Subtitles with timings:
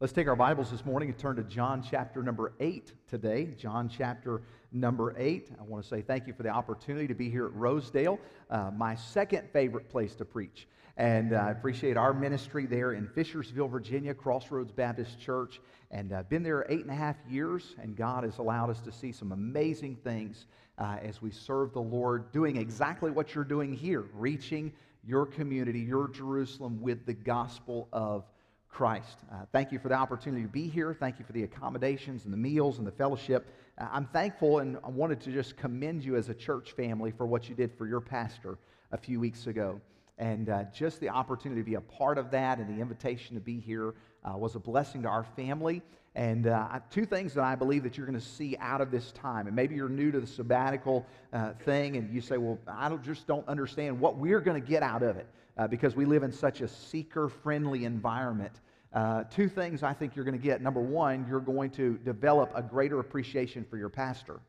[0.00, 3.50] Let's take our Bibles this morning and turn to John chapter number 8 today.
[3.58, 4.40] John chapter
[4.72, 5.50] number 8.
[5.60, 8.18] I want to say thank you for the opportunity to be here at Rosedale,
[8.48, 10.66] uh, my second favorite place to preach.
[10.96, 15.60] And uh, I appreciate our ministry there in Fishersville, Virginia, Crossroads Baptist Church.
[15.90, 18.80] And I've uh, been there eight and a half years, and God has allowed us
[18.80, 20.46] to see some amazing things
[20.78, 24.72] uh, as we serve the Lord, doing exactly what you're doing here, reaching
[25.04, 28.24] your community, your Jerusalem, with the gospel of
[28.70, 29.18] Christ.
[29.30, 30.94] Uh, thank you for the opportunity to be here.
[30.98, 33.46] Thank you for the accommodations and the meals and the fellowship.
[33.76, 37.26] Uh, I'm thankful and I wanted to just commend you as a church family for
[37.26, 38.58] what you did for your pastor
[38.92, 39.80] a few weeks ago.
[40.18, 43.40] And uh, just the opportunity to be a part of that and the invitation to
[43.40, 43.94] be here
[44.24, 45.82] uh, was a blessing to our family.
[46.14, 49.12] And uh, two things that I believe that you're going to see out of this
[49.12, 49.46] time.
[49.46, 53.02] And maybe you're new to the sabbatical uh, thing and you say, well, I don't,
[53.02, 56.22] just don't understand what we're going to get out of it uh, because we live
[56.22, 58.60] in such a seeker friendly environment.
[58.92, 60.60] Uh, two things I think you're going to get.
[60.60, 64.40] Number one, you're going to develop a greater appreciation for your pastor,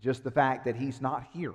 [0.00, 1.54] just the fact that he's not here.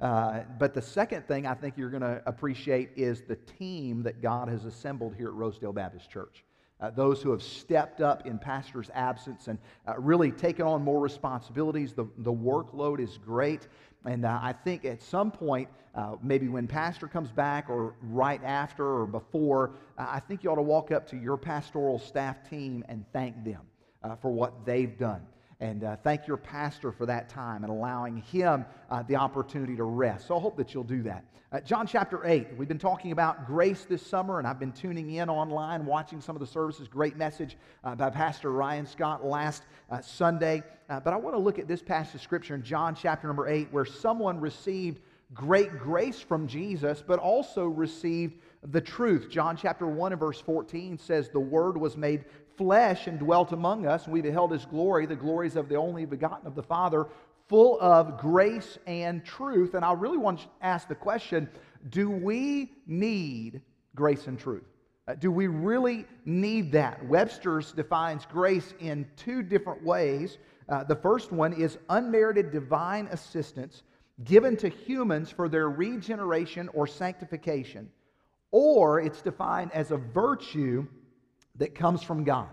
[0.00, 4.20] Uh, but the second thing I think you're going to appreciate is the team that
[4.20, 6.44] God has assembled here at Rosedale Baptist Church.
[6.78, 11.00] Uh, those who have stepped up in pastor's absence and uh, really taken on more
[11.00, 11.94] responsibilities.
[11.94, 13.68] The, the workload is great.
[14.04, 18.42] And uh, I think at some point, uh, maybe when pastor comes back or right
[18.44, 22.48] after or before, uh, I think you ought to walk up to your pastoral staff
[22.48, 23.62] team and thank them
[24.04, 25.22] uh, for what they've done.
[25.60, 29.84] And uh, thank your pastor for that time and allowing him uh, the opportunity to
[29.84, 30.28] rest.
[30.28, 31.24] So I hope that you'll do that.
[31.50, 35.12] Uh, John chapter 8, we've been talking about grace this summer, and I've been tuning
[35.12, 36.88] in online, watching some of the services.
[36.88, 40.62] Great message uh, by Pastor Ryan Scott last uh, Sunday.
[40.90, 43.48] Uh, but I want to look at this passage of Scripture in John chapter number
[43.48, 45.00] 8, where someone received
[45.32, 49.28] great grace from Jesus, but also received the truth.
[49.30, 52.24] John chapter 1 and verse 14 says, The Word was made
[52.56, 56.04] flesh and dwelt among us, and we beheld his glory, the glories of the only
[56.04, 57.06] begotten of the Father,
[57.48, 59.74] full of grace and truth.
[59.74, 61.48] And I really want to ask the question
[61.90, 63.60] do we need
[63.94, 64.64] grace and truth?
[65.08, 67.04] Uh, do we really need that?
[67.06, 70.38] Webster's defines grace in two different ways.
[70.68, 73.84] Uh, the first one is unmerited divine assistance
[74.24, 77.88] given to humans for their regeneration or sanctification,
[78.50, 80.86] or it's defined as a virtue
[81.58, 82.48] that comes from God.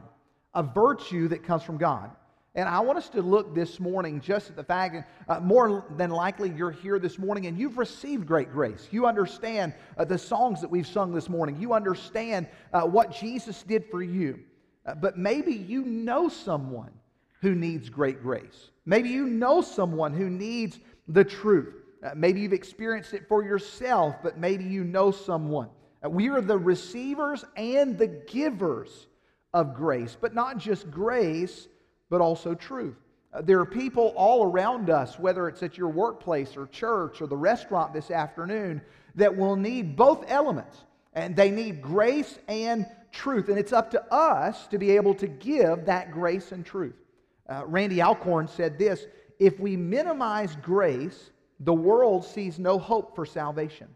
[0.53, 2.11] A virtue that comes from God.
[2.55, 5.85] And I want us to look this morning just at the fact that uh, more
[5.97, 8.87] than likely you're here this morning and you've received great grace.
[8.91, 11.59] You understand uh, the songs that we've sung this morning.
[11.59, 14.39] You understand uh, what Jesus did for you.
[14.85, 16.91] Uh, but maybe you know someone
[17.41, 18.69] who needs great grace.
[18.85, 21.73] Maybe you know someone who needs the truth.
[22.03, 25.69] Uh, maybe you've experienced it for yourself, but maybe you know someone.
[26.09, 29.07] We are the receivers and the givers
[29.53, 31.67] of grace, but not just grace,
[32.09, 32.95] but also truth.
[33.33, 37.27] Uh, there are people all around us, whether it's at your workplace or church or
[37.27, 38.81] the restaurant this afternoon,
[39.15, 40.77] that will need both elements.
[41.13, 43.49] And they need grace and truth.
[43.49, 46.95] And it's up to us to be able to give that grace and truth.
[47.47, 49.05] Uh, Randy Alcorn said this
[49.39, 53.87] if we minimize grace, the world sees no hope for salvation.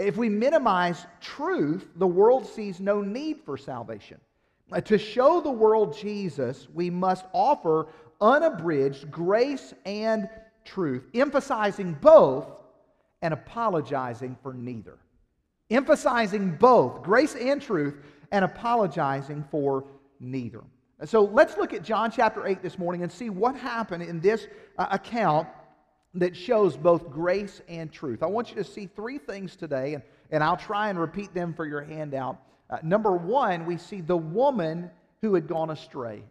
[0.00, 4.18] If we minimize truth, the world sees no need for salvation.
[4.84, 7.88] To show the world Jesus, we must offer
[8.20, 10.28] unabridged grace and
[10.64, 12.46] truth, emphasizing both
[13.20, 14.96] and apologizing for neither.
[15.70, 17.96] Emphasizing both grace and truth
[18.32, 19.84] and apologizing for
[20.18, 20.62] neither.
[21.04, 24.46] So let's look at John chapter 8 this morning and see what happened in this
[24.78, 25.48] uh, account
[26.14, 28.22] that shows both grace and truth.
[28.22, 31.54] I want you to see three things today, and, and I'll try and repeat them
[31.54, 32.40] for your handout.
[32.68, 34.90] Uh, number one, we see the woman
[35.22, 36.22] who had gone astray.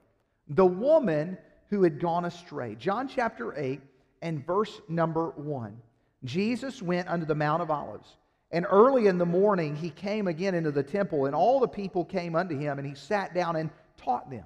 [0.50, 1.38] The woman
[1.70, 2.76] who had gone astray.
[2.76, 3.80] John chapter 8
[4.22, 5.78] and verse number 1.
[6.26, 8.18] Jesus went unto the Mount of Olives.
[8.52, 12.04] And early in the morning he came again into the temple, and all the people
[12.04, 14.46] came unto him, and he sat down and taught them.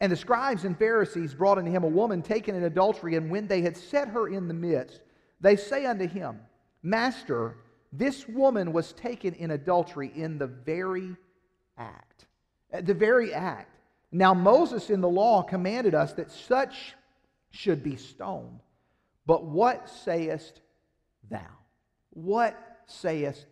[0.00, 3.48] And the scribes and Pharisees brought unto him a woman taken in adultery, and when
[3.48, 5.00] they had set her in the midst,
[5.40, 6.38] they say unto him,
[6.82, 7.56] Master,
[7.92, 11.16] this woman was taken in adultery in the very
[11.76, 12.26] act.
[12.70, 13.74] The very act.
[14.12, 16.94] Now, Moses in the law commanded us that such
[17.50, 18.60] should be stoned.
[19.26, 20.60] But what sayest
[21.30, 21.46] thou?
[22.10, 22.56] What
[22.86, 23.46] sayest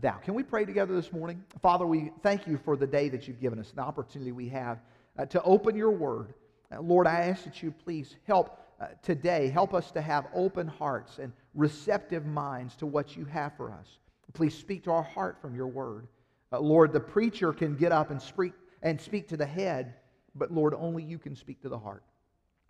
[0.00, 0.16] thou?
[0.18, 1.42] Can we pray together this morning?
[1.60, 4.78] Father, we thank you for the day that you've given us, the opportunity we have
[5.18, 6.34] uh, to open your word.
[6.70, 10.66] Uh, Lord, I ask that you please help uh, today, help us to have open
[10.66, 13.98] hearts and receptive minds to what you have for us.
[14.32, 16.08] Please speak to our heart from your word.
[16.52, 19.94] Uh, Lord, the preacher can get up and speak, and speak to the head,
[20.34, 22.02] but Lord, only you can speak to the heart.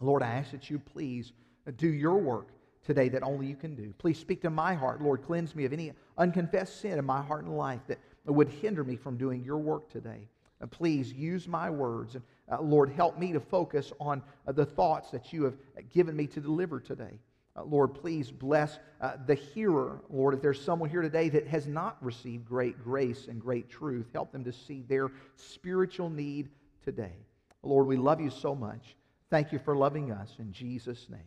[0.01, 1.33] Lord, I ask that you please
[1.77, 2.49] do your work
[2.85, 3.95] today that only you can do.
[3.99, 5.01] Please speak to my heart.
[5.01, 8.83] Lord, cleanse me of any unconfessed sin in my heart and life that would hinder
[8.85, 10.29] me from doing your work today.
[10.63, 12.15] Uh, please use my words.
[12.15, 15.55] And uh, Lord, help me to focus on uh, the thoughts that you have
[15.91, 17.19] given me to deliver today.
[17.55, 20.01] Uh, Lord, please bless uh, the hearer.
[20.09, 24.07] Lord, if there's someone here today that has not received great grace and great truth,
[24.13, 26.49] help them to see their spiritual need
[26.83, 27.17] today.
[27.63, 28.97] Lord, we love you so much.
[29.31, 30.35] Thank you for loving us.
[30.39, 31.21] In Jesus' name,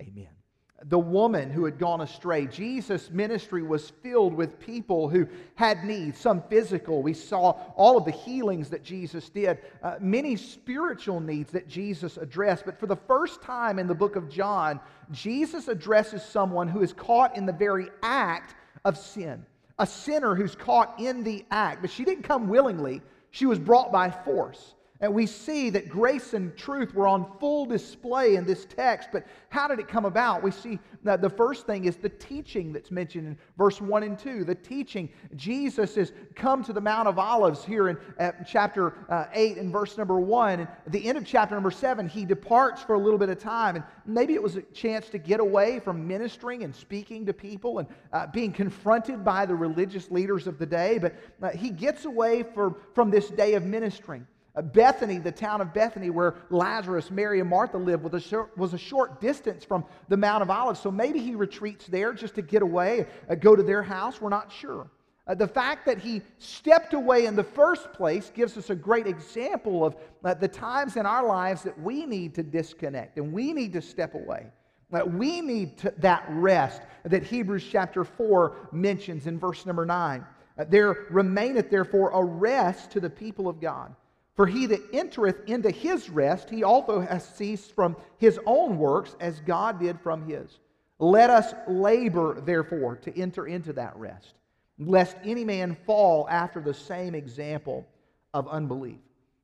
[0.00, 0.45] amen
[0.84, 2.46] the woman who had gone astray.
[2.46, 7.02] Jesus' ministry was filled with people who had needs, some physical.
[7.02, 12.18] We saw all of the healings that Jesus did, uh, many spiritual needs that Jesus
[12.18, 12.66] addressed.
[12.66, 14.78] But for the first time in the book of John,
[15.10, 19.44] Jesus addresses someone who is caught in the very act of sin,
[19.78, 21.80] a sinner who's caught in the act.
[21.80, 23.00] But she didn't come willingly,
[23.30, 24.75] she was brought by force.
[25.00, 29.10] And we see that grace and truth were on full display in this text.
[29.12, 30.42] But how did it come about?
[30.42, 34.18] We see that the first thing is the teaching that's mentioned in verse 1 and
[34.18, 34.44] 2.
[34.44, 35.10] The teaching.
[35.34, 39.70] Jesus has come to the Mount of Olives here in uh, chapter uh, 8 and
[39.70, 40.60] verse number 1.
[40.60, 43.38] And at the end of chapter number 7, he departs for a little bit of
[43.38, 43.76] time.
[43.76, 47.80] And maybe it was a chance to get away from ministering and speaking to people
[47.80, 50.98] and uh, being confronted by the religious leaders of the day.
[50.98, 54.26] But uh, he gets away for, from this day of ministering.
[54.56, 58.56] Uh, Bethany, the town of Bethany, where Lazarus, Mary, and Martha lived, was a, short,
[58.56, 60.80] was a short distance from the Mount of Olives.
[60.80, 64.20] So maybe he retreats there just to get away, uh, go to their house.
[64.20, 64.88] We're not sure.
[65.26, 69.06] Uh, the fact that he stepped away in the first place gives us a great
[69.06, 73.52] example of uh, the times in our lives that we need to disconnect and we
[73.52, 74.46] need to step away.
[74.92, 80.24] Uh, we need to, that rest that Hebrews chapter 4 mentions in verse number 9.
[80.58, 83.94] Uh, there remaineth therefore a rest to the people of God.
[84.36, 89.16] For he that entereth into his rest, he also has ceased from his own works
[89.18, 90.58] as God did from his.
[90.98, 94.34] Let us labor, therefore, to enter into that rest,
[94.78, 97.86] lest any man fall after the same example
[98.34, 98.98] of unbelief.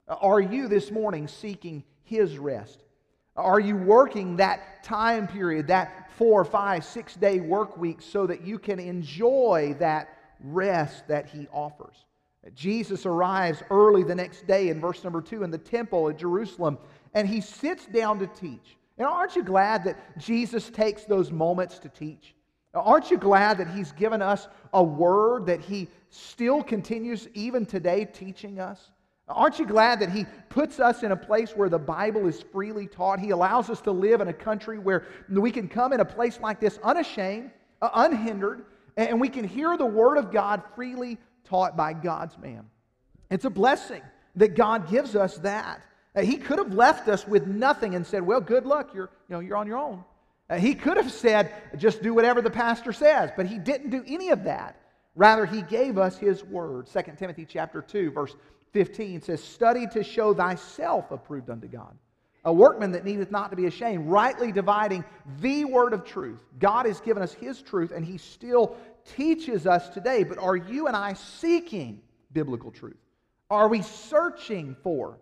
[0.08, 2.84] Are you this morning seeking his rest?
[3.34, 8.42] Are you working that time period, that four, five, six day work week, so that
[8.42, 12.04] you can enjoy that rest that he offers?
[12.54, 16.78] Jesus arrives early the next day in verse number two in the temple at Jerusalem,
[17.14, 18.76] and he sits down to teach.
[18.98, 22.34] And aren't you glad that Jesus takes those moments to teach?
[22.74, 28.06] Aren't you glad that he's given us a word that he still continues even today
[28.06, 28.90] teaching us?
[29.28, 32.86] Aren't you glad that he puts us in a place where the Bible is freely
[32.86, 33.20] taught?
[33.20, 36.40] He allows us to live in a country where we can come in a place
[36.40, 37.50] like this unashamed,
[37.80, 38.64] uh, unhindered,
[38.96, 42.64] and we can hear the Word of God freely taught by God's man.
[43.30, 44.02] It's a blessing
[44.36, 45.82] that God gives us that.
[46.14, 49.34] Uh, he could have left us with nothing and said, Well, good luck, you're, you
[49.34, 50.04] know, you're on your own.
[50.50, 54.04] Uh, he could have said, Just do whatever the pastor says, but he didn't do
[54.06, 54.76] any of that.
[55.14, 56.86] Rather, he gave us his word.
[56.86, 58.34] 2 Timothy chapter 2, verse
[58.72, 61.96] 15 says, Study to show thyself approved unto God.
[62.44, 65.04] A workman that needeth not to be ashamed, rightly dividing
[65.40, 66.40] the word of truth.
[66.58, 70.86] God has given us his truth, and he still teaches us today, but are you
[70.86, 72.00] and I seeking
[72.32, 72.96] biblical truth?
[73.50, 75.18] Are we searching for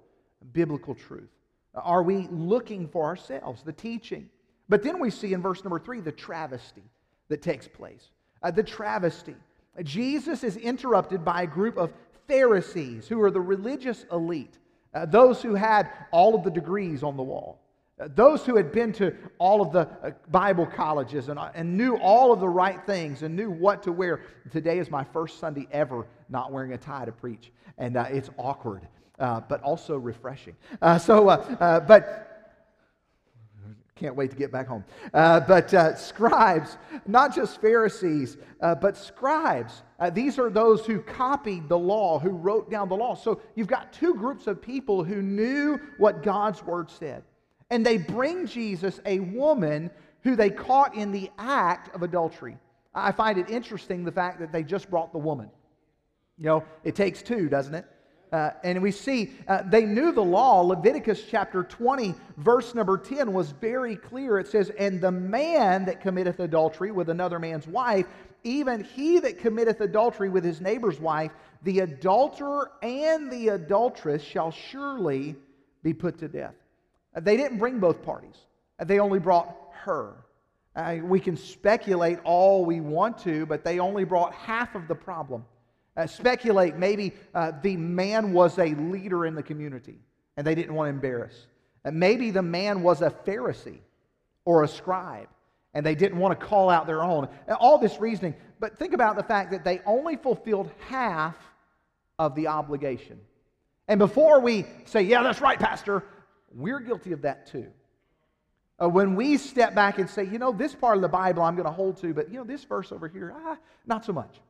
[0.52, 1.30] biblical truth?
[1.74, 4.28] Are we looking for ourselves, the teaching?
[4.68, 6.82] But then we see in verse number three the travesty
[7.28, 8.10] that takes place.
[8.42, 9.34] Uh, the travesty.
[9.82, 11.92] Jesus is interrupted by a group of
[12.28, 14.58] Pharisees who are the religious elite,
[14.94, 17.60] uh, those who had all of the degrees on the wall.
[18.00, 21.76] Uh, those who had been to all of the uh, Bible colleges and, uh, and
[21.76, 24.22] knew all of the right things and knew what to wear.
[24.50, 28.30] Today is my first Sunday ever not wearing a tie to preach, and uh, it's
[28.38, 28.86] awkward,
[29.18, 30.56] uh, but also refreshing.
[30.80, 31.24] Uh, so,
[31.86, 32.26] but
[33.96, 34.82] can't wait to get back home.
[35.12, 39.82] but scribes, not just Pharisees, but scribes.
[40.12, 43.14] these are those who copied the law, who wrote down the law.
[43.14, 47.24] So you've got two groups of people who knew what God's word said
[47.70, 49.90] and they bring Jesus a woman
[50.22, 52.58] who they caught in the act of adultery.
[52.94, 55.50] I find it interesting the fact that they just brought the woman.
[56.36, 57.86] You know, it takes two, doesn't it?
[58.32, 60.60] Uh, and we see uh, they knew the law.
[60.60, 64.38] Leviticus chapter 20, verse number 10 was very clear.
[64.38, 68.06] It says, And the man that committeth adultery with another man's wife,
[68.44, 74.50] even he that committeth adultery with his neighbor's wife, the adulterer and the adulteress shall
[74.50, 75.36] surely
[75.82, 76.54] be put to death.
[77.14, 78.36] They didn't bring both parties,
[78.78, 80.14] they only brought her.
[80.76, 84.94] Uh, we can speculate all we want to, but they only brought half of the
[84.94, 85.44] problem.
[85.96, 89.98] Uh, speculate maybe uh, the man was a leader in the community,
[90.36, 91.46] and they didn't want to embarrass.
[91.84, 93.80] And maybe the man was a Pharisee
[94.44, 95.28] or a scribe,
[95.74, 97.28] and they didn't want to call out their own.
[97.58, 98.34] All this reasoning.
[98.60, 101.36] But think about the fact that they only fulfilled half
[102.18, 103.18] of the obligation.
[103.88, 106.04] And before we say, yeah, that's right, Pastor,
[106.54, 107.66] we're guilty of that too.
[108.82, 111.54] Uh, when we step back and say, you know, this part of the Bible I'm
[111.54, 114.40] going to hold to, but, you know, this verse over here, ah, not so much.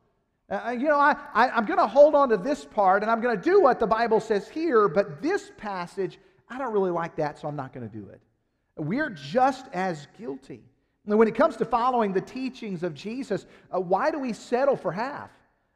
[0.49, 3.11] Uh, uh you know, I, I, I'm going to hold on to this part and
[3.11, 6.17] I'm going to do what the Bible says here, but this passage,
[6.49, 8.21] I don't really like that, so I'm not going to do it.
[8.77, 10.63] We're just as guilty.
[11.03, 14.91] When it comes to following the teachings of Jesus, uh, why do we settle for
[14.91, 15.29] half?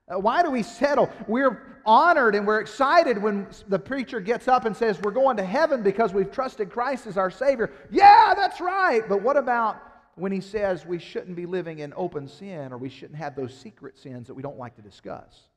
[0.07, 1.09] Uh, why do we settle?
[1.27, 5.45] We're honored and we're excited when the preacher gets up and says, We're going to
[5.45, 7.71] heaven because we've trusted Christ as our Savior.
[7.89, 9.01] Yeah, that's right.
[9.07, 9.81] But what about
[10.15, 13.53] when he says we shouldn't be living in open sin or we shouldn't have those
[13.55, 15.47] secret sins that we don't like to discuss?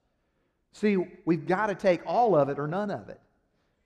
[0.72, 3.20] See, we've got to take all of it or none of it.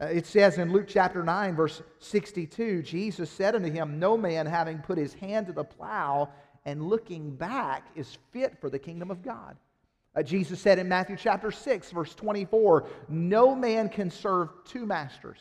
[0.01, 4.47] Uh, it says in Luke chapter 9, verse 62, Jesus said unto him, No man
[4.47, 6.29] having put his hand to the plow
[6.65, 9.57] and looking back is fit for the kingdom of God.
[10.15, 15.39] Uh, Jesus said in Matthew chapter 6, verse 24, No man can serve two masters.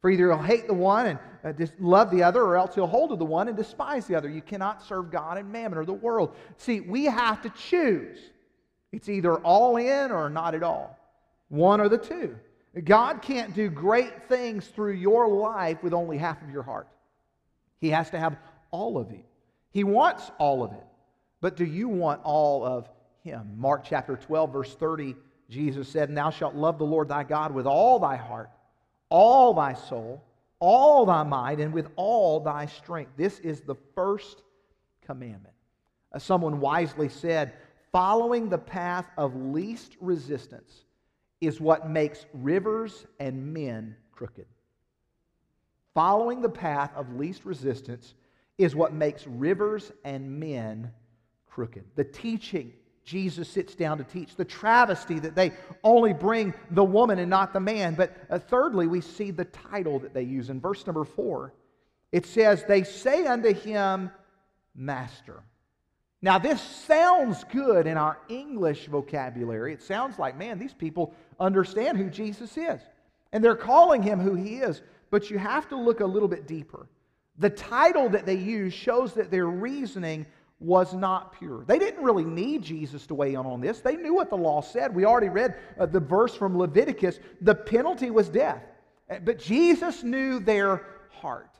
[0.00, 3.10] For either he'll hate the one and uh, love the other, or else he'll hold
[3.10, 4.28] to the one and despise the other.
[4.28, 6.36] You cannot serve God and mammon or the world.
[6.56, 8.18] See, we have to choose.
[8.92, 10.96] It's either all in or not at all.
[11.48, 12.36] One or the two.
[12.84, 16.86] God can't do great things through your life with only half of your heart.
[17.80, 18.36] He has to have
[18.70, 19.22] all of you.
[19.70, 20.84] He wants all of it.
[21.40, 22.88] But do you want all of
[23.28, 23.54] him.
[23.56, 25.14] Mark chapter 12, verse 30,
[25.48, 28.50] Jesus said, Thou shalt love the Lord thy God with all thy heart,
[29.08, 30.22] all thy soul,
[30.58, 33.12] all thy might, and with all thy strength.
[33.16, 34.42] This is the first
[35.04, 35.54] commandment.
[36.12, 37.52] As someone wisely said,
[37.92, 40.84] following the path of least resistance
[41.40, 44.46] is what makes rivers and men crooked.
[45.94, 48.14] Following the path of least resistance
[48.56, 50.90] is what makes rivers and men
[51.46, 51.84] crooked.
[51.94, 52.72] The teaching
[53.08, 54.36] Jesus sits down to teach.
[54.36, 57.94] The travesty that they only bring the woman and not the man.
[57.94, 60.50] But uh, thirdly, we see the title that they use.
[60.50, 61.54] In verse number four,
[62.12, 64.10] it says, They say unto him,
[64.74, 65.42] Master.
[66.20, 69.72] Now, this sounds good in our English vocabulary.
[69.72, 72.80] It sounds like, man, these people understand who Jesus is.
[73.32, 74.82] And they're calling him who he is.
[75.10, 76.88] But you have to look a little bit deeper.
[77.38, 80.26] The title that they use shows that their reasoning
[80.60, 81.64] was not pure.
[81.66, 83.80] They didn't really need Jesus to weigh in on this.
[83.80, 84.94] They knew what the law said.
[84.94, 87.20] We already read uh, the verse from Leviticus.
[87.40, 88.62] The penalty was death.
[89.08, 91.50] Uh, but Jesus knew their heart.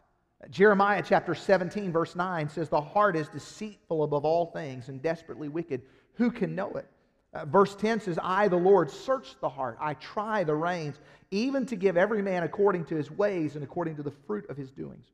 [0.43, 5.01] Uh, Jeremiah chapter 17, verse 9 says, The heart is deceitful above all things and
[5.01, 5.83] desperately wicked.
[6.15, 6.89] Who can know it?
[7.35, 9.77] Uh, verse 10 says, I, the Lord, search the heart.
[9.81, 10.97] I try the reins,
[11.31, 14.57] even to give every man according to his ways and according to the fruit of
[14.57, 15.07] his doings.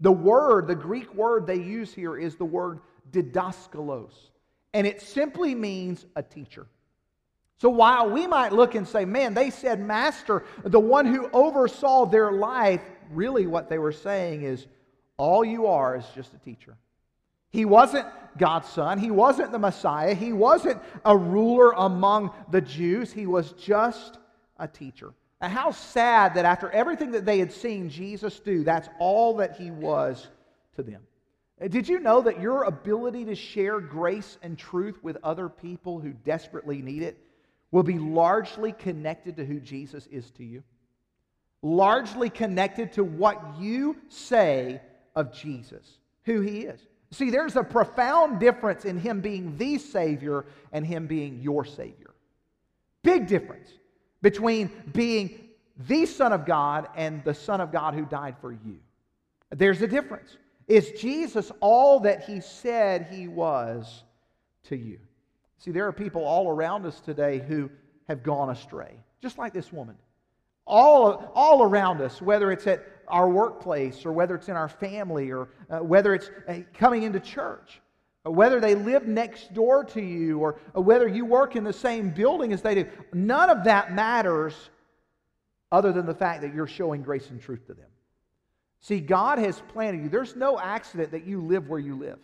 [0.00, 4.12] The word, the Greek word they use here is the word didaskalos,
[4.72, 6.66] and it simply means a teacher.
[7.58, 12.06] So while we might look and say, man, they said master, the one who oversaw
[12.06, 14.66] their life, really what they were saying is,
[15.18, 16.76] all you are is just a teacher.
[17.50, 18.06] He wasn't
[18.38, 18.98] God's son.
[18.98, 20.14] He wasn't the Messiah.
[20.14, 23.12] He wasn't a ruler among the Jews.
[23.12, 24.18] He was just
[24.58, 25.12] a teacher.
[25.42, 29.56] And how sad that after everything that they had seen Jesus do, that's all that
[29.56, 30.28] he was
[30.76, 31.02] to them.
[31.62, 36.00] Uh, did you know that your ability to share grace and truth with other people
[36.00, 37.18] who desperately need it
[37.70, 40.62] will be largely connected to who Jesus is to you?
[41.62, 44.80] Largely connected to what you say
[45.14, 46.80] of Jesus, who he is.
[47.12, 52.14] See, there's a profound difference in him being the Savior and him being your Savior.
[53.02, 53.68] Big difference
[54.22, 55.48] between being
[55.88, 58.78] the Son of God and the Son of God who died for you.
[59.50, 60.36] There's a difference.
[60.70, 64.04] Is Jesus all that he said he was
[64.68, 65.00] to you?
[65.58, 67.68] See, there are people all around us today who
[68.06, 69.96] have gone astray, just like this woman.
[70.68, 75.32] All, all around us, whether it's at our workplace or whether it's in our family
[75.32, 77.80] or uh, whether it's uh, coming into church,
[78.22, 82.10] whether they live next door to you or, or whether you work in the same
[82.10, 84.70] building as they do, none of that matters
[85.72, 87.86] other than the fact that you're showing grace and truth to them.
[88.80, 90.08] See, God has planted you.
[90.08, 92.18] There's no accident that you live where you live.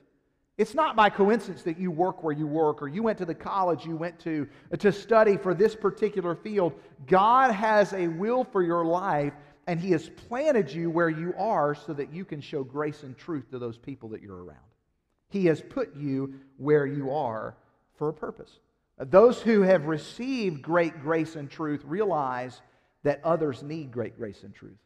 [0.59, 3.35] It's not by coincidence that you work where you work or you went to the
[3.35, 6.73] college you went to uh, to study for this particular field.
[7.07, 9.35] God has a will for your life,
[9.67, 13.19] and He has planted you where you are so that you can show grace and
[13.19, 14.59] truth to those people that you're around.
[15.29, 17.55] He has put you where you are
[17.99, 18.61] for a purpose.
[18.99, 22.63] Uh, those who have received great grace and truth realize
[23.03, 24.79] that others need great grace and truth.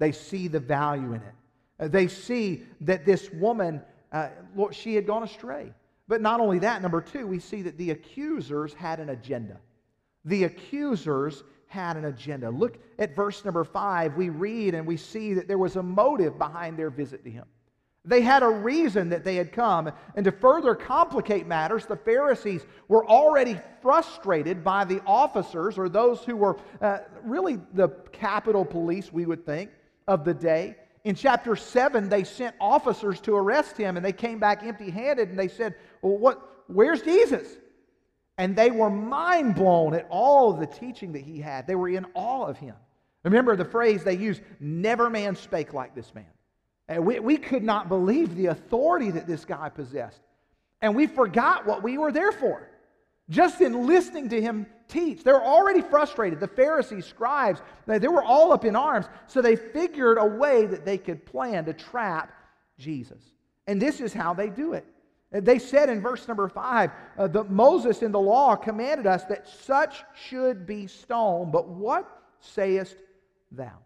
[0.00, 1.34] They see the value in it.
[1.78, 3.80] Uh, they see that this woman,
[4.10, 5.72] uh, Lord, she had gone astray.
[6.08, 9.58] But not only that, number two, we see that the accusers had an agenda.
[10.24, 12.50] The accusers had an agenda.
[12.50, 14.16] Look at verse number five.
[14.16, 17.44] We read and we see that there was a motive behind their visit to him.
[18.04, 19.92] They had a reason that they had come.
[20.16, 26.24] And to further complicate matters, the Pharisees were already frustrated by the officers, or those
[26.24, 29.70] who were uh, really the Capitol Police, we would think,
[30.10, 30.76] of the day.
[31.04, 35.30] In chapter 7, they sent officers to arrest him, and they came back empty handed,
[35.30, 37.46] and they said, Well, what, where's Jesus?
[38.36, 41.66] And they were mind blown at all the teaching that he had.
[41.66, 42.74] They were in awe of him.
[43.22, 46.24] Remember the phrase they used, never man spake like this man.
[46.88, 50.20] And we, we could not believe the authority that this guy possessed.
[50.82, 52.69] And we forgot what we were there for.
[53.30, 56.40] Just in listening to him teach, they were already frustrated.
[56.40, 59.06] The Pharisees, scribes, they, were all up in arms.
[59.28, 62.32] So they figured a way that they could plan to trap
[62.76, 63.22] Jesus.
[63.68, 64.84] And this is how they do it.
[65.32, 69.48] They said in verse number five uh, that Moses in the law commanded us that
[69.48, 71.52] such should be stoned.
[71.52, 72.96] But what sayest
[73.52, 73.78] thou?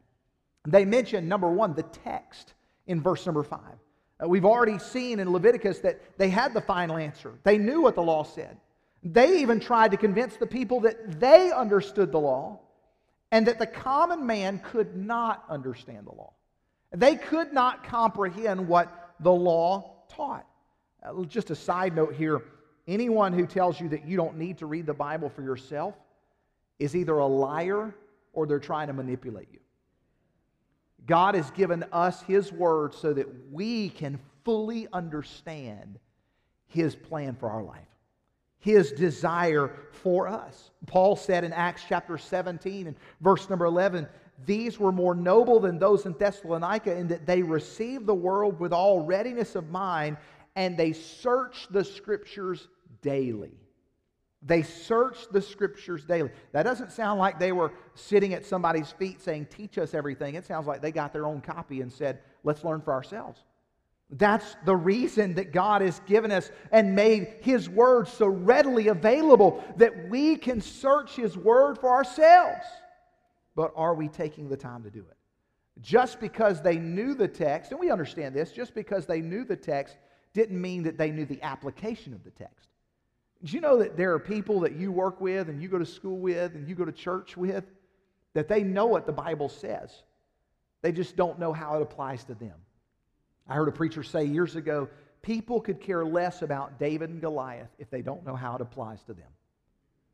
[0.66, 2.54] They mention, number one, the text
[2.86, 3.60] in verse number 5.
[3.60, 7.94] Uh, we've already seen in Leviticus that they had the final answer, they knew what
[7.94, 8.56] the law said.
[9.04, 12.60] They even tried to convince the people that they understood the law
[13.30, 16.32] and that the common man could not understand the law.
[16.92, 20.46] They could not comprehend what the law taught.
[21.02, 22.42] Uh, just a side note here
[22.86, 25.94] anyone who tells you that you don't need to read the Bible for yourself
[26.78, 27.94] is either a liar
[28.32, 29.60] or they're trying to manipulate you.
[31.06, 35.98] God has given us His Word so that we can fully understand
[36.66, 37.88] His plan for our life,
[38.64, 40.70] His desire for us.
[40.86, 44.08] Paul said in Acts chapter 17 and verse number 11,
[44.46, 48.72] these were more noble than those in Thessalonica in that they received the world with
[48.72, 50.16] all readiness of mind
[50.56, 52.68] and they searched the scriptures
[53.02, 53.52] daily
[54.44, 56.30] they searched the scriptures daily.
[56.52, 60.34] That doesn't sound like they were sitting at somebody's feet saying, Teach us everything.
[60.34, 63.42] It sounds like they got their own copy and said, Let's learn for ourselves.
[64.10, 69.64] That's the reason that God has given us and made His Word so readily available
[69.76, 72.64] that we can search His Word for ourselves.
[73.56, 75.16] But are we taking the time to do it?
[75.80, 79.56] Just because they knew the text, and we understand this, just because they knew the
[79.56, 79.96] text
[80.32, 82.68] didn't mean that they knew the application of the text.
[83.42, 85.86] Do you know that there are people that you work with and you go to
[85.86, 87.64] school with and you go to church with
[88.34, 90.02] that they know what the Bible says?
[90.82, 92.54] They just don't know how it applies to them.
[93.48, 94.88] I heard a preacher say years ago
[95.22, 99.02] people could care less about David and Goliath if they don't know how it applies
[99.04, 99.26] to them.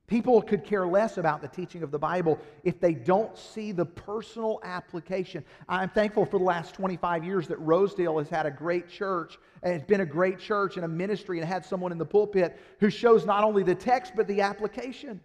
[0.06, 3.84] People could care less about the teaching of the Bible if they don't see the
[3.84, 5.44] personal application.
[5.68, 9.72] I'm thankful for the last 25 years that Rosedale has had a great church, and
[9.72, 12.90] it's been a great church and a ministry, and had someone in the pulpit who
[12.90, 15.20] shows not only the text, but the application.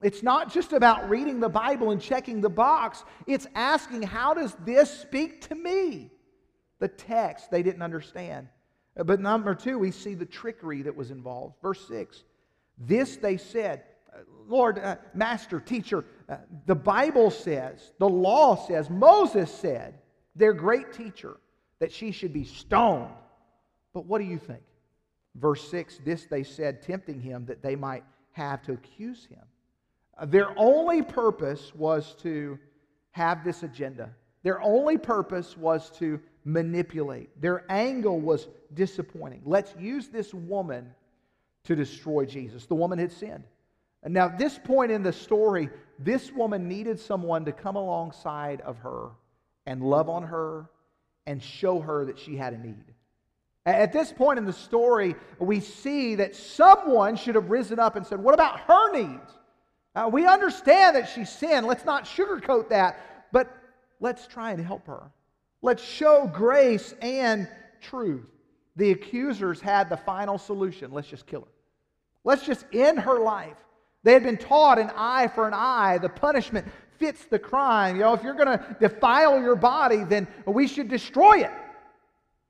[0.00, 4.54] It's not just about reading the Bible and checking the box, it's asking, how does
[4.64, 6.12] this speak to me?
[6.80, 8.48] The text they didn't understand.
[8.96, 11.54] But number two, we see the trickery that was involved.
[11.62, 12.24] Verse 6
[12.78, 13.84] This they said,
[14.48, 19.94] Lord, uh, Master, Teacher, uh, the Bible says, the law says, Moses said,
[20.34, 21.36] their great teacher,
[21.78, 23.10] that she should be stoned.
[23.92, 24.62] But what do you think?
[25.36, 29.42] Verse 6 This they said, tempting him that they might have to accuse him.
[30.18, 32.58] Uh, their only purpose was to
[33.12, 34.10] have this agenda.
[34.42, 37.40] Their only purpose was to manipulate.
[37.40, 39.42] Their angle was disappointing.
[39.44, 40.92] Let's use this woman
[41.64, 42.66] to destroy Jesus.
[42.66, 43.44] The woman had sinned.
[44.02, 48.62] And now, at this point in the story, this woman needed someone to come alongside
[48.62, 49.10] of her
[49.66, 50.70] and love on her
[51.26, 52.84] and show her that she had a need.
[53.66, 58.06] At this point in the story, we see that someone should have risen up and
[58.06, 59.32] said, What about her needs?
[59.94, 61.66] Uh, we understand that she sinned.
[61.66, 63.54] Let's not sugarcoat that, but
[64.00, 65.10] let's try and help her.
[65.62, 67.48] Let's show grace and
[67.80, 68.26] truth.
[68.76, 71.46] The accusers had the final solution let's just kill her.
[72.24, 73.56] Let's just end her life.
[74.02, 75.98] They had been taught an eye for an eye.
[75.98, 76.66] The punishment
[76.98, 77.96] fits the crime.
[77.96, 81.50] You know, if you're going to defile your body, then we should destroy it.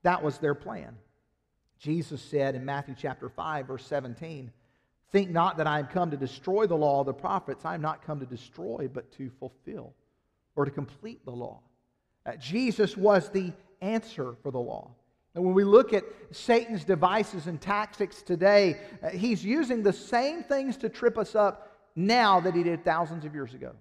[0.03, 0.95] That was their plan.
[1.79, 4.51] Jesus said in Matthew chapter 5, verse 17,
[5.11, 7.65] Think not that I am come to destroy the law of the prophets.
[7.65, 9.93] I am not come to destroy, but to fulfill
[10.55, 11.59] or to complete the law.
[12.25, 14.91] Uh, Jesus was the answer for the law.
[15.33, 20.43] And when we look at Satan's devices and tactics today, uh, he's using the same
[20.43, 23.71] things to trip us up now that he did thousands of years ago.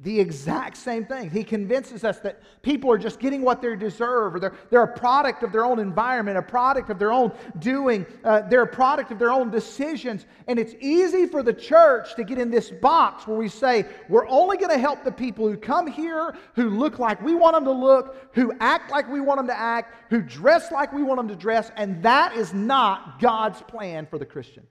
[0.00, 1.30] The exact same thing.
[1.30, 4.98] He convinces us that people are just getting what they deserve, or they're, they're a
[4.98, 7.30] product of their own environment, a product of their own
[7.60, 10.26] doing, uh, they're a product of their own decisions.
[10.48, 14.26] And it's easy for the church to get in this box where we say, we're
[14.26, 17.64] only going to help the people who come here, who look like we want them
[17.64, 21.18] to look, who act like we want them to act, who dress like we want
[21.18, 21.70] them to dress.
[21.76, 24.66] And that is not God's plan for the Christian.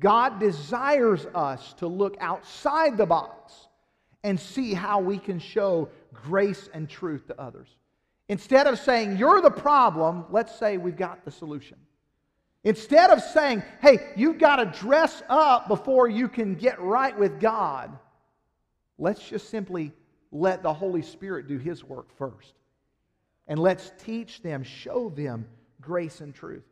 [0.00, 3.67] God desires us to look outside the box
[4.24, 7.68] and see how we can show grace and truth to others.
[8.28, 11.78] Instead of saying, you're the problem, let's say we've got the solution.
[12.64, 17.40] Instead of saying, hey, you've got to dress up before you can get right with
[17.40, 17.96] God,
[18.98, 19.92] let's just simply
[20.32, 22.54] let the Holy Spirit do His work first.
[23.46, 25.46] And let's teach them, show them
[25.80, 26.64] grace and truth.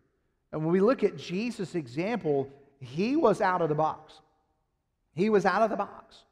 [0.53, 4.21] And when we look at Jesus' example, he was out of the box.
[5.15, 6.26] He was out of the box.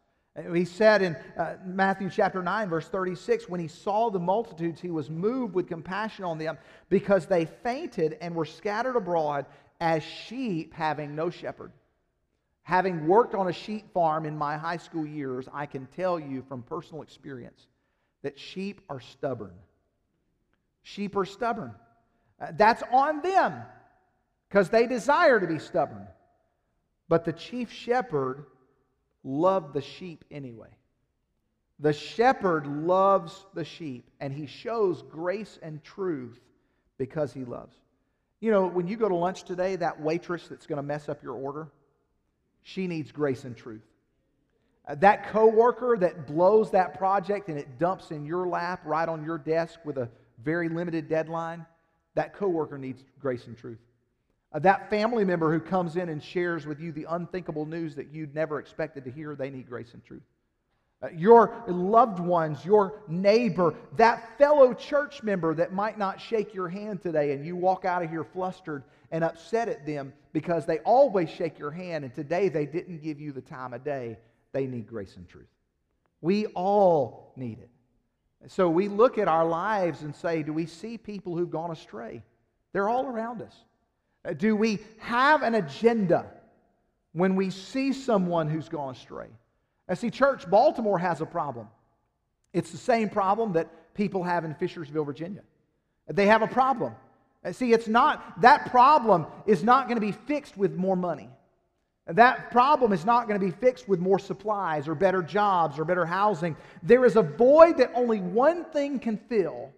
[0.52, 4.90] He said in uh, Matthew chapter 9, verse 36, when he saw the multitudes, he
[4.90, 9.46] was moved with compassion on them because they fainted and were scattered abroad
[9.80, 11.70] as sheep having no shepherd.
[12.62, 16.42] Having worked on a sheep farm in my high school years, I can tell you
[16.48, 17.68] from personal experience
[18.22, 19.54] that sheep are stubborn.
[20.82, 21.74] Sheep are stubborn.
[22.40, 23.62] Uh, that's on them
[24.48, 26.08] because they desire to be stubborn.
[27.08, 28.46] But the chief shepherd
[29.24, 30.68] loved the sheep anyway.
[31.80, 36.38] The shepherd loves the sheep, and he shows grace and truth
[36.98, 37.74] because he loves.
[38.40, 41.22] You know, when you go to lunch today, that waitress that's going to mess up
[41.22, 41.68] your order,
[42.62, 43.82] she needs grace and truth.
[44.86, 49.24] Uh, that coworker that blows that project and it dumps in your lap right on
[49.24, 50.08] your desk with a
[50.42, 51.64] very limited deadline,
[52.14, 53.78] that coworker needs grace and truth.
[54.54, 58.12] Uh, that family member who comes in and shares with you the unthinkable news that
[58.12, 60.22] you'd never expected to hear, they need grace and truth.
[61.02, 66.68] Uh, your loved ones, your neighbor, that fellow church member that might not shake your
[66.68, 70.78] hand today and you walk out of here flustered and upset at them because they
[70.78, 74.16] always shake your hand and today they didn't give you the time of day,
[74.52, 75.48] they need grace and truth.
[76.20, 77.70] We all need it.
[78.46, 82.22] So we look at our lives and say, do we see people who've gone astray?
[82.72, 83.54] They're all around us.
[84.24, 86.26] Uh, do we have an agenda
[87.12, 89.28] when we see someone who's gone astray?
[89.88, 91.68] I see, church, Baltimore has a problem.
[92.52, 95.42] It's the same problem that people have in Fishersville, Virginia.
[96.08, 96.94] They have a problem.
[97.44, 101.28] Uh, see, it's not, that problem is not going to be fixed with more money.
[102.06, 105.84] That problem is not going to be fixed with more supplies or better jobs or
[105.84, 106.56] better housing.
[106.82, 109.72] There is a void that only one thing can fill,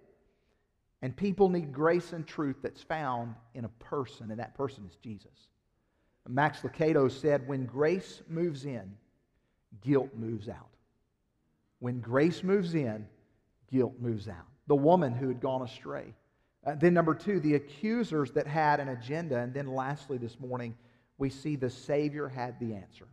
[1.02, 4.96] and people need grace and truth that's found in a person, and that person is
[4.96, 5.48] Jesus.
[6.28, 8.96] Max Lucado said, When grace moves in,
[9.80, 10.70] guilt moves out.
[11.78, 13.06] When grace moves in,
[13.70, 14.46] guilt moves out.
[14.66, 16.14] The woman who had gone astray.
[16.66, 19.38] Uh, then, number two, the accusers that had an agenda.
[19.38, 20.74] And then, lastly, this morning,
[21.18, 23.06] we see the Savior had the answer.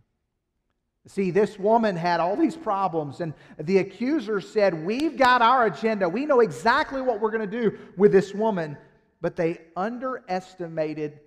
[1.08, 6.08] See, this woman had all these problems, and the accuser said, We've got our agenda.
[6.08, 8.78] We know exactly what we're going to do with this woman.
[9.20, 11.20] But they underestimated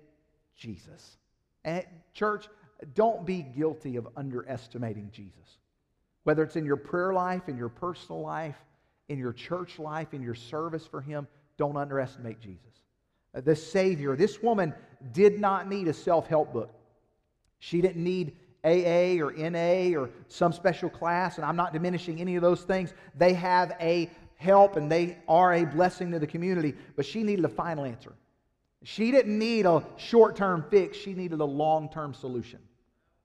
[0.55, 1.17] Jesus.
[1.63, 2.47] And, church,
[2.93, 5.57] don't be guilty of underestimating Jesus.
[6.23, 8.55] Whether it's in your prayer life, in your personal life,
[9.09, 12.61] in your church life, in your service for Him, don't underestimate Jesus.
[13.33, 14.73] The Savior, this woman
[15.11, 16.73] did not need a self help book.
[17.59, 18.35] She didn't need
[18.67, 22.93] AA or NA or some special class, and I'm not diminishing any of those things.
[23.17, 27.45] They have a help and they are a blessing to the community, but she needed
[27.45, 28.13] a final answer.
[28.83, 32.59] She didn't need a short term fix, she needed a long term solution.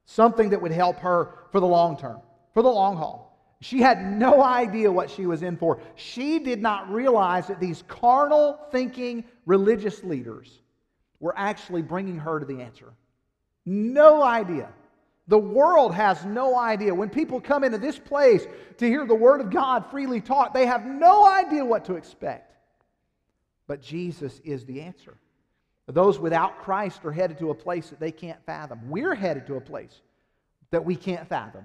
[0.05, 2.20] Something that would help her for the long term,
[2.55, 3.33] for the long haul.
[3.61, 5.78] She had no idea what she was in for.
[5.94, 10.59] She did not realize that these carnal thinking religious leaders
[11.20, 12.92] were actually bringing her to the answer.
[13.64, 14.68] No idea.
[15.32, 16.94] The world has no idea.
[16.94, 20.66] When people come into this place to hear the Word of God freely taught, they
[20.66, 22.54] have no idea what to expect.
[23.66, 25.16] But Jesus is the answer.
[25.86, 28.90] Those without Christ are headed to a place that they can't fathom.
[28.90, 30.02] We're headed to a place
[30.70, 31.64] that we can't fathom.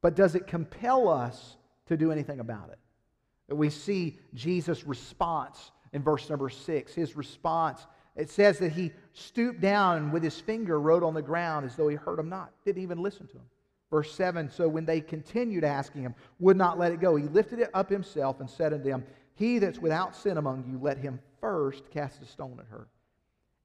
[0.00, 3.52] But does it compel us to do anything about it?
[3.52, 6.94] We see Jesus' response in verse number six.
[6.94, 7.84] His response
[8.16, 11.76] it says that he stooped down and with his finger wrote on the ground as
[11.76, 13.44] though he heard him not, didn't even listen to him.
[13.90, 17.60] Verse 7 So when they continued asking him, would not let it go, he lifted
[17.60, 21.20] it up himself and said unto them, He that's without sin among you, let him
[21.40, 22.88] first cast a stone at her.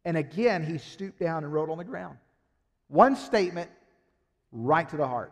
[0.04, 2.18] And again he stooped down and wrote on the ground.
[2.90, 3.72] One statement
[4.52, 5.32] right to the heart.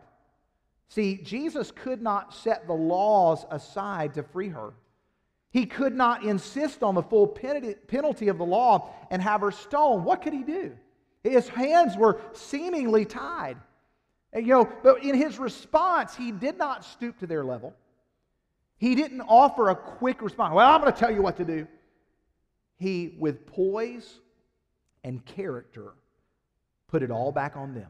[0.88, 4.72] See, Jesus could not set the laws aside to free her.
[5.50, 10.04] He could not insist on the full penalty of the law and have her stoned.
[10.04, 10.76] What could he do?
[11.24, 13.56] His hands were seemingly tied.
[14.32, 17.74] And, you know, but in his response, he did not stoop to their level.
[18.78, 20.54] He didn't offer a quick response.
[20.54, 21.66] Well, I'm going to tell you what to do.
[22.78, 24.20] He, with poise
[25.02, 25.92] and character,
[26.88, 27.88] put it all back on them.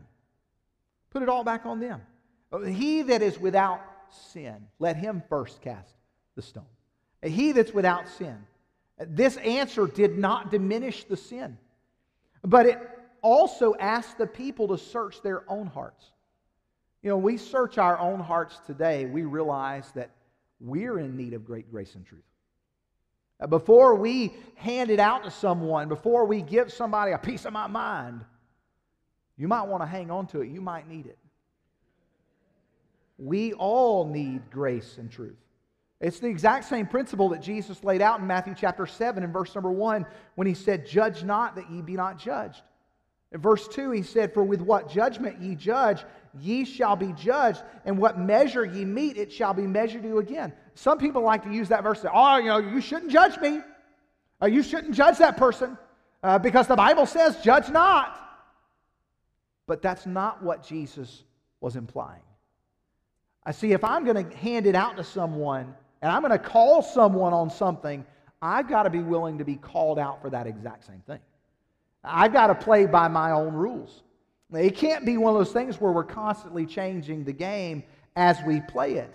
[1.11, 2.01] Put it all back on them.
[2.67, 5.95] He that is without sin, let him first cast
[6.35, 6.65] the stone.
[7.23, 8.39] He that's without sin.
[8.99, 11.57] This answer did not diminish the sin,
[12.43, 12.79] but it
[13.23, 16.05] also asked the people to search their own hearts.
[17.03, 20.11] You know, we search our own hearts today, we realize that
[20.61, 22.23] we're in need of great grace and truth.
[23.41, 27.53] Uh, before we hand it out to someone, before we give somebody a piece of
[27.55, 28.23] my mind,
[29.39, 30.49] you might want to hang on to it.
[30.51, 31.17] You might need it.
[33.17, 35.37] We all need grace and truth.
[36.01, 39.55] It's the exact same principle that Jesus laid out in Matthew chapter 7 and verse
[39.55, 42.63] number 1 when he said, Judge not that ye be not judged.
[43.33, 46.05] In verse 2, he said, For with what judgment ye judge,
[46.41, 50.19] ye shall be judged, and what measure ye meet, it shall be measured to you
[50.19, 50.55] again.
[50.75, 53.61] Some people like to use that verse say, Oh, you know, you shouldn't judge me.
[54.43, 55.77] Uh, you shouldn't judge that person
[56.23, 58.17] uh, because the Bible says, Judge not.
[59.67, 61.25] But that's not what Jesus
[61.61, 62.23] was implying.
[63.45, 66.39] I see if I'm going to hand it out to someone and I'm going to
[66.39, 68.05] call someone on something,
[68.43, 71.19] I've got to be willing to be called out for that exact same thing.
[72.03, 74.03] I've got to play by my own rules.
[74.53, 77.83] It can't be one of those things where we're constantly changing the game
[78.17, 79.13] as we play it.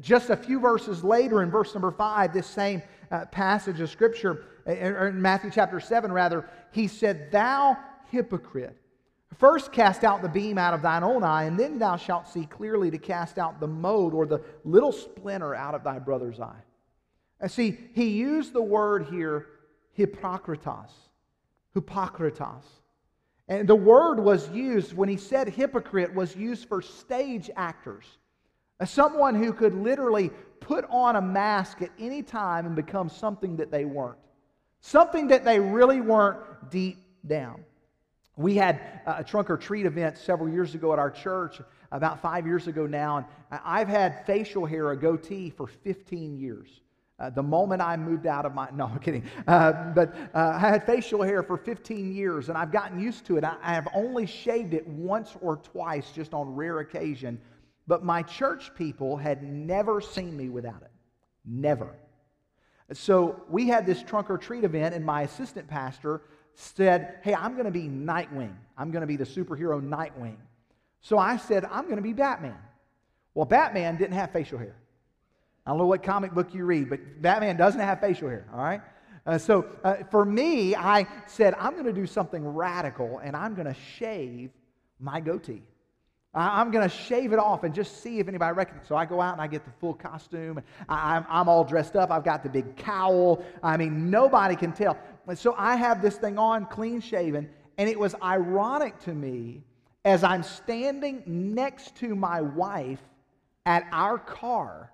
[0.00, 4.44] Just a few verses later, in verse number five, this same uh, passage of Scripture,
[4.66, 7.76] uh, in Matthew chapter 7, rather, he said, Thou
[8.10, 8.76] hypocrite,
[9.36, 12.46] first cast out the beam out of thine own eye, and then thou shalt see
[12.46, 16.62] clearly to cast out the mote or the little splinter out of thy brother's eye.
[17.40, 19.46] And see, he used the word here,
[19.96, 20.90] hypocritos.
[21.76, 22.64] Hypocritos.
[23.48, 28.04] And the word was used, when he said hypocrite, was used for stage actors.
[28.80, 33.56] Uh, someone who could literally put on a mask at any time and become something
[33.56, 34.18] that they weren't.
[34.80, 37.64] Something that they really weren't deep down.
[38.38, 42.46] We had a trunk or treat event several years ago at our church, about five
[42.46, 43.16] years ago now,
[43.50, 46.68] and I've had facial hair, a goatee, for 15 years.
[47.18, 49.24] Uh, the moment I moved out of my, no, I'm kidding.
[49.48, 53.38] Uh, but uh, I had facial hair for 15 years and I've gotten used to
[53.38, 53.44] it.
[53.44, 57.40] I, I, have only shaved it once or twice, just on rare occasion.
[57.88, 60.92] But my church people had never seen me without it.
[61.44, 61.92] Never.
[62.92, 66.22] So we had this trunk or treat event, and my assistant pastor
[66.58, 68.54] said, Hey, I'm going to be Nightwing.
[68.76, 70.36] I'm going to be the superhero Nightwing.
[71.00, 72.58] So I said, I'm going to be Batman.
[73.34, 74.74] Well, Batman didn't have facial hair.
[75.64, 78.58] I don't know what comic book you read, but Batman doesn't have facial hair, all
[78.58, 78.80] right?
[79.26, 83.54] Uh, so uh, for me, I said, I'm going to do something radical and I'm
[83.54, 84.50] going to shave
[84.98, 85.62] my goatee.
[86.34, 88.88] I, am going to shave it off and just see if anybody recognizes.
[88.88, 90.60] So I go out and I get the full costume.
[90.88, 92.10] I, I'm, I'm all dressed up.
[92.10, 93.42] I've got the big cowl.
[93.62, 94.96] I mean, nobody can tell.
[95.28, 99.62] And so I have this thing on, clean shaven, and it was ironic to me
[100.04, 103.00] as I'm standing next to my wife
[103.66, 104.90] at our car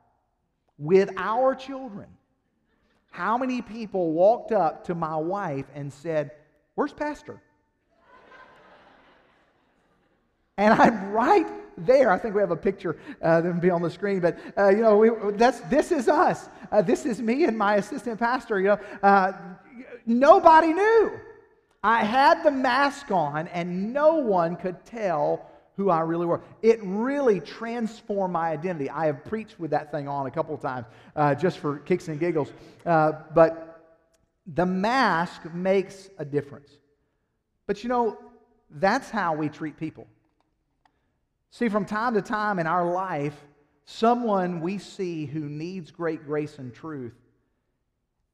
[0.76, 2.08] with our children.
[3.10, 6.32] How many people walked up to my wife and said,
[6.74, 7.40] Where's Pastor?
[10.56, 12.10] And I'm right there.
[12.10, 14.68] I think we have a picture uh, that will be on the screen, but uh,
[14.68, 16.48] you know, we, that's this is us.
[16.70, 18.60] Uh, this is me and my assistant pastor.
[18.60, 19.32] You know, uh,
[20.06, 21.12] nobody knew.
[21.82, 26.40] I had the mask on, and no one could tell who I really were.
[26.62, 28.88] It really transformed my identity.
[28.88, 30.86] I have preached with that thing on a couple of times
[31.16, 32.52] uh, just for kicks and giggles.
[32.86, 33.74] Uh, but
[34.46, 36.70] the mask makes a difference.
[37.66, 38.18] But you know,
[38.70, 40.06] that's how we treat people.
[41.50, 43.34] See, from time to time in our life,
[43.84, 47.14] someone we see who needs great grace and truth,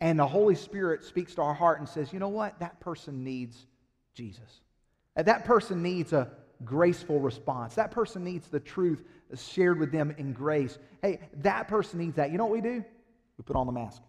[0.00, 2.58] and the Holy Spirit speaks to our heart and says, you know what?
[2.60, 3.66] That person needs
[4.14, 4.60] Jesus.
[5.16, 6.30] That person needs a
[6.64, 7.74] graceful response.
[7.74, 9.04] That person needs the truth
[9.36, 10.78] shared with them in grace.
[11.02, 12.30] Hey, that person needs that.
[12.30, 12.84] You know what we do?
[13.38, 14.02] We put on the mask.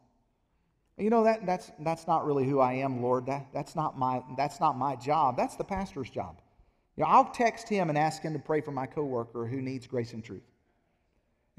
[0.98, 3.26] You know that that's that's not really who I am, Lord.
[3.26, 5.36] That that's not my that's not my job.
[5.36, 6.42] That's the pastor's job.
[6.96, 9.88] You know, I'll text him and ask him to pray for my coworker who needs
[9.88, 10.44] grace and truth.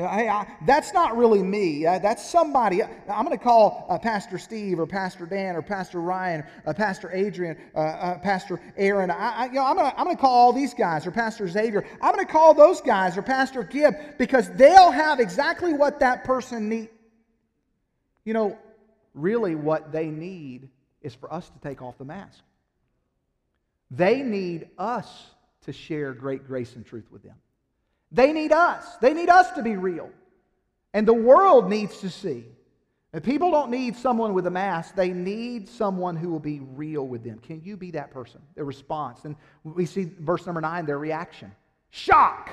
[0.08, 1.86] Hey, I, that's not really me.
[1.86, 2.82] Uh, that's somebody.
[2.82, 7.10] I'm going to call uh, Pastor Steve or Pastor Dan or Pastor Ryan, uh, Pastor
[7.12, 9.10] Adrian, uh, uh, Pastor Aaron.
[9.10, 11.86] I, I, you know, I'm going to call all these guys or Pastor Xavier.
[12.00, 16.24] I'm going to call those guys or Pastor Gibb because they'll have exactly what that
[16.24, 16.90] person needs.
[18.24, 18.58] You know,
[19.14, 20.68] really what they need
[21.02, 22.40] is for us to take off the mask.
[23.90, 25.26] They need us
[25.62, 27.36] to share great grace and truth with them.
[28.12, 28.96] They need us.
[29.00, 30.10] They need us to be real.
[30.94, 32.44] And the world needs to see.
[33.14, 34.94] And people don't need someone with a mask.
[34.94, 37.38] They need someone who will be real with them.
[37.38, 38.40] Can you be that person?
[38.54, 39.24] Their response.
[39.24, 41.52] And we see verse number nine, their reaction.
[41.90, 42.50] Shock.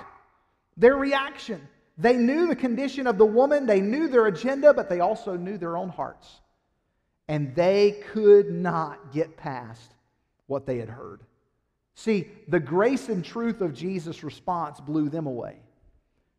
[0.75, 1.65] Their reaction.
[1.97, 5.57] They knew the condition of the woman, they knew their agenda, but they also knew
[5.57, 6.39] their own hearts.
[7.27, 9.93] And they could not get past
[10.47, 11.21] what they had heard.
[11.99, 15.57] See, the grace and truth of Jesus' response blew them away.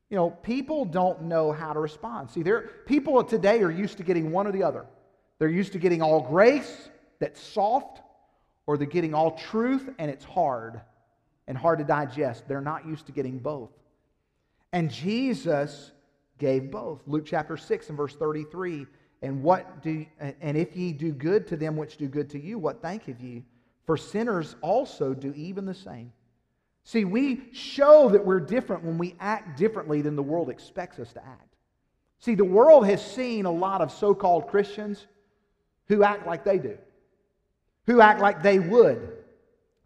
[0.09, 2.31] You know, people don't know how to respond.
[2.31, 4.87] See, there people today are used to getting one or the other.
[5.39, 8.01] They're used to getting all grace that's soft,
[8.67, 10.81] or they're getting all truth and it's hard
[11.47, 12.49] and hard to digest.
[12.49, 13.69] They're not used to getting both.
[14.73, 15.93] And Jesus
[16.39, 17.03] gave both.
[17.07, 18.87] Luke chapter 6 and verse 33.
[19.21, 20.07] And what do
[20.41, 23.21] and if ye do good to them which do good to you, what thank have
[23.21, 23.45] ye?
[23.87, 26.13] For sinners also do even the same.
[26.85, 31.13] See, we show that we're different when we act differently than the world expects us
[31.13, 31.55] to act.
[32.19, 35.07] See, the world has seen a lot of so called Christians
[35.89, 36.79] who act like they do,
[37.87, 39.17] who act like they would.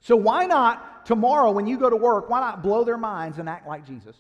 [0.01, 3.49] So, why not tomorrow when you go to work, why not blow their minds and
[3.49, 4.17] act like Jesus?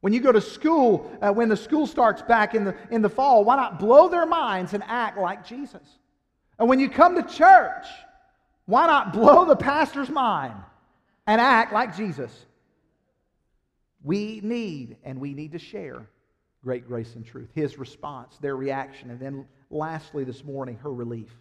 [0.00, 3.08] When you go to school, uh, when the school starts back in the, in the
[3.08, 5.98] fall, why not blow their minds and act like Jesus?
[6.58, 7.86] And when you come to church,
[8.66, 10.54] why not blow the pastor's mind
[11.26, 12.46] and act like Jesus?
[14.02, 16.08] We need, and we need to share
[16.62, 17.48] great grace and truth.
[17.54, 21.34] His response, their reaction, and then lastly this morning, her relief.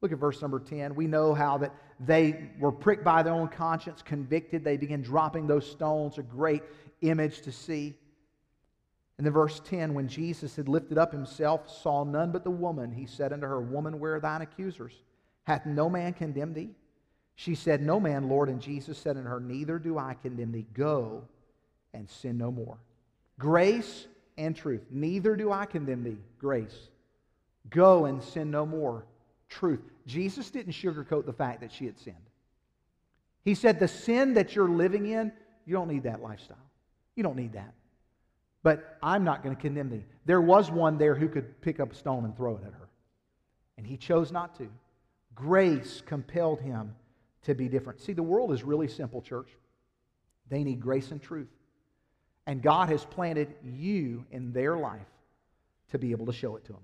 [0.00, 0.94] Look at verse number 10.
[0.94, 4.64] We know how that they were pricked by their own conscience, convicted.
[4.64, 6.62] They began dropping those stones, a great
[7.02, 7.94] image to see.
[9.20, 12.90] And then verse 10 when Jesus had lifted up himself, saw none but the woman,
[12.90, 14.94] he said unto her, Woman, where are thine accusers?
[15.42, 16.70] Hath no man condemned thee?
[17.34, 18.48] She said, No man, Lord.
[18.48, 20.64] And Jesus said unto her, Neither do I condemn thee.
[20.72, 21.28] Go
[21.92, 22.78] and sin no more.
[23.38, 24.06] Grace
[24.38, 24.86] and truth.
[24.90, 26.16] Neither do I condemn thee.
[26.38, 26.88] Grace.
[27.68, 29.04] Go and sin no more.
[29.50, 29.82] Truth.
[30.06, 32.16] Jesus didn't sugarcoat the fact that she had sinned.
[33.44, 35.30] He said, The sin that you're living in,
[35.66, 36.56] you don't need that lifestyle.
[37.16, 37.74] You don't need that.
[38.62, 40.04] But I'm not going to condemn thee.
[40.26, 42.88] There was one there who could pick up a stone and throw it at her.
[43.78, 44.68] And he chose not to.
[45.34, 46.94] Grace compelled him
[47.42, 48.00] to be different.
[48.00, 49.48] See, the world is really simple, church.
[50.50, 51.48] They need grace and truth.
[52.46, 55.00] And God has planted you in their life
[55.90, 56.82] to be able to show it to them.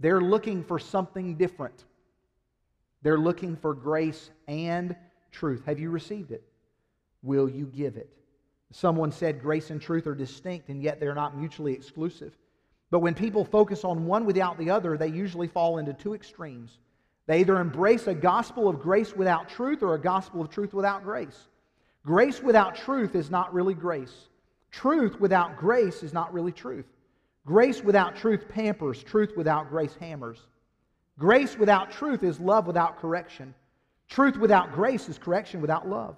[0.00, 1.84] They're looking for something different.
[3.02, 4.96] They're looking for grace and
[5.30, 5.62] truth.
[5.66, 6.42] Have you received it?
[7.22, 8.10] Will you give it?
[8.72, 12.36] Someone said grace and truth are distinct, and yet they're not mutually exclusive.
[12.90, 16.78] But when people focus on one without the other, they usually fall into two extremes.
[17.26, 21.02] They either embrace a gospel of grace without truth or a gospel of truth without
[21.02, 21.48] grace.
[22.04, 24.28] Grace without truth is not really grace.
[24.70, 26.86] Truth without grace is not really truth.
[27.44, 30.38] Grace without truth pampers, truth without grace hammers.
[31.18, 33.54] Grace without truth is love without correction.
[34.08, 36.16] Truth without grace is correction without love.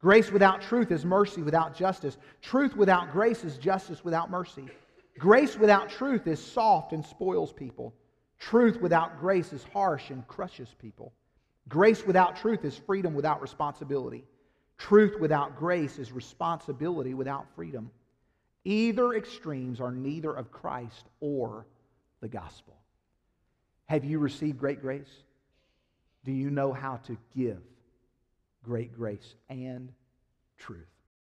[0.00, 2.16] Grace without truth is mercy without justice.
[2.40, 4.64] Truth without grace is justice without mercy.
[5.18, 7.94] Grace without truth is soft and spoils people.
[8.38, 11.12] Truth without grace is harsh and crushes people.
[11.68, 14.24] Grace without truth is freedom without responsibility.
[14.78, 17.90] Truth without grace is responsibility without freedom.
[18.64, 21.66] Either extremes are neither of Christ or
[22.22, 22.74] the gospel.
[23.86, 25.10] Have you received great grace?
[26.24, 27.60] Do you know how to give?
[28.62, 29.92] Great grace and
[30.58, 30.99] truth.